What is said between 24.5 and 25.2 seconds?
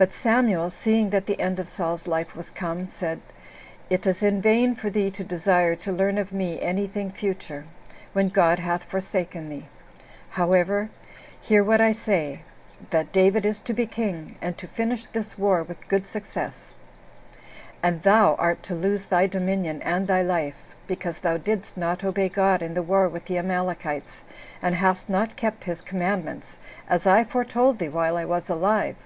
and hast